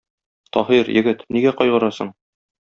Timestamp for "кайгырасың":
1.61-2.11